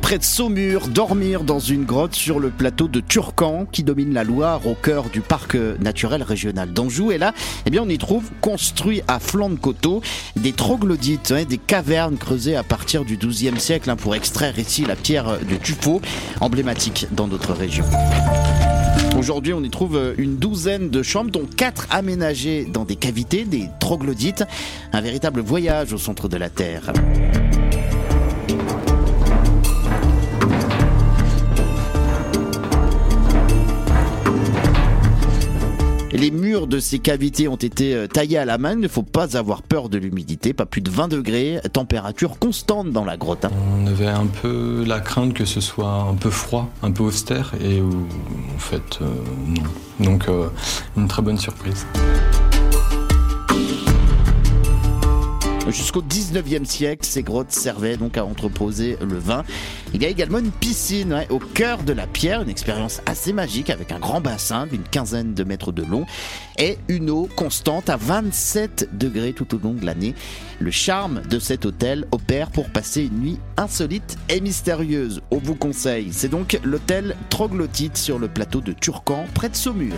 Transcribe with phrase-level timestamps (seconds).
[0.00, 4.22] près de Saumur, dormir dans une grotte sur le plateau de Turcan qui domine la
[4.22, 7.10] Loire au cœur du parc naturel régional d'Anjou.
[7.10, 7.34] Et là,
[7.66, 10.00] eh bien, on y trouve construit à flanc de coteau
[10.36, 14.84] des troglodytes, hein, des cavernes creusées à partir du XIIe siècle hein, pour extraire ici
[14.84, 16.00] la pierre de tuffeau,
[16.40, 17.84] emblématique dans notre région.
[19.18, 23.68] Aujourd'hui, on y trouve une douzaine de chambres, dont quatre aménagées dans des cavités, des
[23.80, 24.44] troglodytes.
[24.92, 26.92] Un véritable voyage au centre de la Terre.
[36.12, 38.72] Les murs de ces cavités ont été euh, taillés à la main.
[38.72, 40.52] Il ne faut pas avoir peur de l'humidité.
[40.52, 43.46] Pas plus de 20 degrés, température constante dans la grotte.
[43.46, 43.50] Hein.
[43.80, 47.52] On avait un peu la crainte que ce soit un peu froid, un peu austère,
[47.64, 49.06] et en fait, euh,
[49.46, 50.10] non.
[50.12, 50.48] Donc, euh,
[50.96, 51.86] une très bonne surprise.
[55.68, 59.44] Jusqu'au 19e siècle, ces grottes servaient donc à entreposer le vin.
[59.94, 63.70] Il y a également une piscine au cœur de la pierre, une expérience assez magique
[63.70, 66.04] avec un grand bassin d'une quinzaine de mètres de long
[66.58, 70.14] et une eau constante à 27 degrés tout au long de l'année.
[70.58, 75.22] Le charme de cet hôtel opère pour passer une nuit insolite et mystérieuse.
[75.30, 76.12] On vous conseille.
[76.12, 79.94] C'est donc l'hôtel Troglodyte sur le plateau de Turcan, près de Saumur.